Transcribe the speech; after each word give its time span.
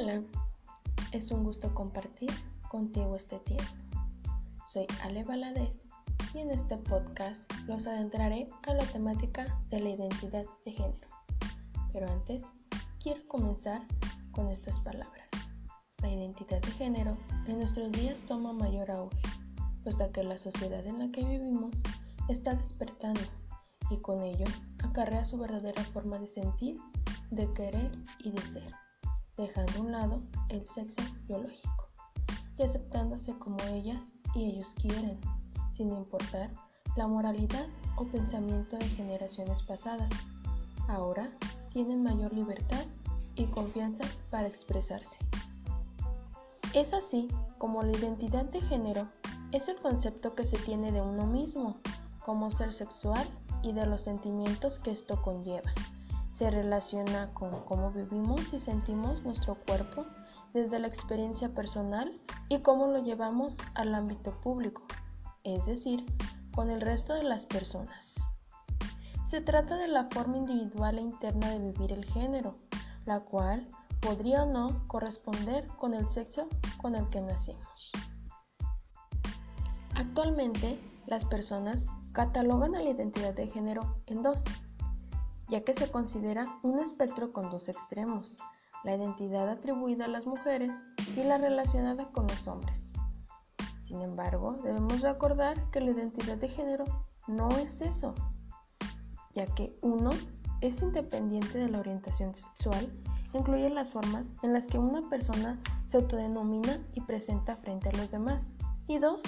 Hola, 0.00 0.22
es 1.12 1.30
un 1.30 1.44
gusto 1.44 1.74
compartir 1.74 2.30
contigo 2.70 3.16
este 3.16 3.38
tiempo. 3.40 3.66
Soy 4.66 4.86
Ale 5.02 5.24
Valadez 5.24 5.84
y 6.32 6.38
en 6.38 6.50
este 6.50 6.78
podcast 6.78 7.52
los 7.66 7.86
adentraré 7.86 8.48
a 8.62 8.72
la 8.72 8.84
temática 8.84 9.60
de 9.68 9.80
la 9.80 9.90
identidad 9.90 10.46
de 10.64 10.72
género. 10.72 11.08
Pero 11.92 12.10
antes, 12.10 12.46
quiero 12.98 13.28
comenzar 13.28 13.82
con 14.30 14.48
estas 14.48 14.76
palabras. 14.80 15.28
La 16.00 16.08
identidad 16.08 16.62
de 16.62 16.70
género 16.70 17.18
en 17.46 17.58
nuestros 17.58 17.92
días 17.92 18.22
toma 18.22 18.54
mayor 18.54 18.90
auge, 18.90 19.20
puesto 19.82 20.10
que 20.12 20.24
la 20.24 20.38
sociedad 20.38 20.86
en 20.86 20.98
la 20.98 21.12
que 21.12 21.24
vivimos 21.24 21.76
está 22.30 22.54
despertando 22.54 23.20
y 23.90 23.98
con 23.98 24.22
ello 24.22 24.46
acarrea 24.82 25.24
su 25.26 25.36
verdadera 25.36 25.84
forma 25.84 26.18
de 26.18 26.26
sentir, 26.26 26.80
de 27.30 27.52
querer 27.52 27.92
y 28.20 28.30
de 28.30 28.40
ser 28.40 28.89
dejando 29.40 29.72
a 29.78 29.80
un 29.80 29.92
lado 29.92 30.22
el 30.48 30.66
sexo 30.66 31.02
biológico 31.26 31.88
y 32.58 32.62
aceptándose 32.62 33.36
como 33.38 33.56
ellas 33.64 34.12
y 34.34 34.50
ellos 34.50 34.74
quieren, 34.80 35.18
sin 35.72 35.90
importar 35.90 36.50
la 36.96 37.06
moralidad 37.06 37.66
o 37.96 38.04
pensamiento 38.04 38.76
de 38.76 38.84
generaciones 38.86 39.62
pasadas. 39.62 40.10
Ahora 40.88 41.30
tienen 41.72 42.02
mayor 42.02 42.32
libertad 42.32 42.84
y 43.34 43.46
confianza 43.46 44.04
para 44.30 44.46
expresarse. 44.46 45.18
Es 46.74 46.92
así 46.92 47.28
como 47.58 47.82
la 47.82 47.92
identidad 47.92 48.44
de 48.44 48.60
género 48.60 49.08
es 49.52 49.68
el 49.68 49.78
concepto 49.80 50.34
que 50.34 50.44
se 50.44 50.58
tiene 50.58 50.92
de 50.92 51.00
uno 51.00 51.26
mismo 51.26 51.78
como 52.24 52.50
ser 52.50 52.72
sexual 52.72 53.26
y 53.62 53.72
de 53.72 53.86
los 53.86 54.02
sentimientos 54.02 54.78
que 54.78 54.90
esto 54.90 55.20
conlleva 55.22 55.72
se 56.30 56.50
relaciona 56.50 57.32
con 57.34 57.64
cómo 57.64 57.90
vivimos 57.90 58.52
y 58.52 58.58
sentimos 58.58 59.24
nuestro 59.24 59.54
cuerpo 59.54 60.06
desde 60.52 60.78
la 60.78 60.86
experiencia 60.86 61.48
personal 61.48 62.12
y 62.48 62.60
cómo 62.60 62.86
lo 62.86 63.02
llevamos 63.02 63.58
al 63.74 63.94
ámbito 63.94 64.40
público, 64.40 64.82
es 65.44 65.66
decir, 65.66 66.04
con 66.52 66.70
el 66.70 66.80
resto 66.80 67.14
de 67.14 67.24
las 67.24 67.46
personas. 67.46 68.16
Se 69.24 69.40
trata 69.40 69.76
de 69.76 69.88
la 69.88 70.08
forma 70.10 70.38
individual 70.38 70.98
e 70.98 71.02
interna 71.02 71.50
de 71.50 71.58
vivir 71.58 71.92
el 71.92 72.04
género, 72.04 72.56
la 73.06 73.20
cual 73.20 73.68
podría 74.00 74.44
o 74.44 74.46
no 74.46 74.88
corresponder 74.88 75.68
con 75.76 75.94
el 75.94 76.06
sexo 76.06 76.48
con 76.80 76.94
el 76.94 77.08
que 77.10 77.20
nacimos. 77.20 77.92
Actualmente, 79.94 80.80
las 81.06 81.24
personas 81.24 81.86
catalogan 82.12 82.74
a 82.74 82.82
la 82.82 82.90
identidad 82.90 83.34
de 83.34 83.46
género 83.46 84.02
en 84.06 84.22
dos, 84.22 84.42
ya 85.50 85.62
que 85.62 85.74
se 85.74 85.90
considera 85.90 86.46
un 86.62 86.78
espectro 86.78 87.32
con 87.32 87.50
dos 87.50 87.68
extremos, 87.68 88.36
la 88.84 88.94
identidad 88.94 89.48
atribuida 89.48 90.04
a 90.04 90.08
las 90.08 90.26
mujeres 90.26 90.84
y 91.16 91.24
la 91.24 91.38
relacionada 91.38 92.10
con 92.12 92.26
los 92.28 92.46
hombres. 92.46 92.90
Sin 93.80 94.00
embargo, 94.00 94.56
debemos 94.62 95.02
recordar 95.02 95.70
que 95.70 95.80
la 95.80 95.90
identidad 95.90 96.36
de 96.36 96.48
género 96.48 96.84
no 97.26 97.48
es 97.58 97.80
eso, 97.80 98.14
ya 99.32 99.46
que 99.46 99.76
uno 99.82 100.10
es 100.60 100.80
independiente 100.82 101.58
de 101.58 101.68
la 101.68 101.80
orientación 101.80 102.32
sexual, 102.34 102.88
incluye 103.32 103.68
las 103.70 103.92
formas 103.92 104.30
en 104.42 104.52
las 104.52 104.66
que 104.66 104.78
una 104.78 105.08
persona 105.08 105.60
se 105.88 105.96
autodenomina 105.96 106.80
y 106.94 107.00
presenta 107.00 107.56
frente 107.56 107.88
a 107.88 107.92
los 107.92 108.10
demás, 108.10 108.52
y 108.86 108.98
dos, 108.98 109.22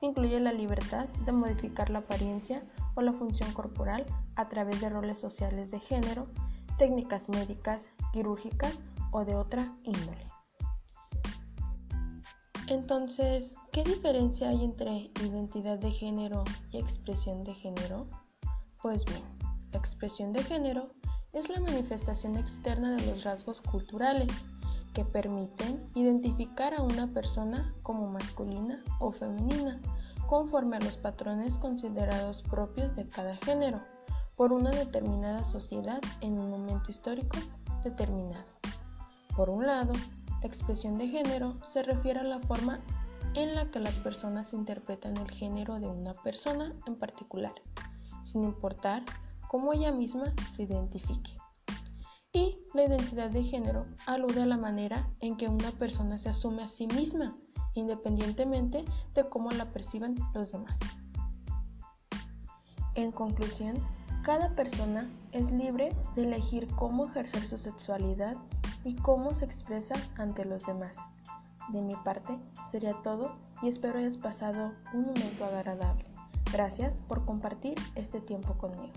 incluye 0.00 0.40
la 0.40 0.52
libertad 0.52 1.08
de 1.26 1.32
modificar 1.32 1.90
la 1.90 2.00
apariencia 2.00 2.62
o 2.96 3.02
la 3.02 3.12
función 3.12 3.52
corporal 3.52 4.04
a 4.34 4.48
través 4.48 4.80
de 4.80 4.88
roles 4.88 5.18
sociales 5.18 5.70
de 5.70 5.78
género, 5.78 6.26
técnicas 6.78 7.28
médicas, 7.28 7.90
quirúrgicas 8.12 8.80
o 9.12 9.24
de 9.24 9.36
otra 9.36 9.72
índole. 9.84 10.28
Entonces, 12.68 13.54
¿qué 13.70 13.84
diferencia 13.84 14.48
hay 14.48 14.64
entre 14.64 15.12
identidad 15.22 15.78
de 15.78 15.92
género 15.92 16.42
y 16.72 16.78
expresión 16.78 17.44
de 17.44 17.54
género? 17.54 18.08
Pues 18.82 19.04
bien, 19.04 19.22
la 19.70 19.78
expresión 19.78 20.32
de 20.32 20.42
género 20.42 20.90
es 21.32 21.48
la 21.48 21.60
manifestación 21.60 22.36
externa 22.36 22.96
de 22.96 23.06
los 23.06 23.22
rasgos 23.22 23.60
culturales 23.60 24.32
que 24.96 25.04
permiten 25.04 25.90
identificar 25.94 26.72
a 26.72 26.80
una 26.80 27.06
persona 27.08 27.74
como 27.82 28.10
masculina 28.10 28.82
o 28.98 29.12
femenina 29.12 29.78
conforme 30.26 30.78
a 30.78 30.80
los 30.80 30.96
patrones 30.96 31.58
considerados 31.58 32.42
propios 32.42 32.96
de 32.96 33.06
cada 33.06 33.36
género 33.36 33.82
por 34.36 34.54
una 34.54 34.70
determinada 34.70 35.44
sociedad 35.44 36.00
en 36.22 36.38
un 36.38 36.48
momento 36.48 36.90
histórico 36.90 37.36
determinado. 37.84 38.46
Por 39.36 39.50
un 39.50 39.66
lado, 39.66 39.92
la 40.40 40.46
expresión 40.46 40.96
de 40.96 41.08
género 41.08 41.62
se 41.62 41.82
refiere 41.82 42.20
a 42.20 42.24
la 42.24 42.40
forma 42.40 42.80
en 43.34 43.54
la 43.54 43.70
que 43.70 43.80
las 43.80 43.96
personas 43.96 44.54
interpretan 44.54 45.14
el 45.18 45.30
género 45.30 45.78
de 45.78 45.88
una 45.88 46.14
persona 46.14 46.72
en 46.86 46.96
particular, 46.96 47.52
sin 48.22 48.44
importar 48.44 49.02
cómo 49.46 49.74
ella 49.74 49.92
misma 49.92 50.32
se 50.54 50.62
identifique. 50.62 51.36
La 52.76 52.84
identidad 52.84 53.30
de 53.30 53.42
género 53.42 53.86
alude 54.04 54.42
a 54.42 54.44
la 54.44 54.58
manera 54.58 55.08
en 55.20 55.38
que 55.38 55.48
una 55.48 55.70
persona 55.70 56.18
se 56.18 56.28
asume 56.28 56.62
a 56.62 56.68
sí 56.68 56.86
misma, 56.86 57.34
independientemente 57.72 58.84
de 59.14 59.28
cómo 59.30 59.50
la 59.50 59.72
perciban 59.72 60.14
los 60.34 60.52
demás. 60.52 60.78
En 62.94 63.12
conclusión, 63.12 63.76
cada 64.22 64.54
persona 64.54 65.10
es 65.32 65.52
libre 65.52 65.96
de 66.16 66.24
elegir 66.24 66.66
cómo 66.74 67.06
ejercer 67.06 67.46
su 67.46 67.56
sexualidad 67.56 68.36
y 68.84 68.94
cómo 68.96 69.32
se 69.32 69.46
expresa 69.46 69.94
ante 70.16 70.44
los 70.44 70.66
demás. 70.66 70.98
De 71.72 71.80
mi 71.80 71.94
parte 72.04 72.38
sería 72.68 73.00
todo 73.00 73.36
y 73.62 73.68
espero 73.68 74.00
hayas 74.00 74.18
pasado 74.18 74.74
un 74.92 75.06
momento 75.06 75.46
agradable. 75.46 76.04
Gracias 76.52 77.00
por 77.00 77.24
compartir 77.24 77.78
este 77.94 78.20
tiempo 78.20 78.58
conmigo. 78.58 78.92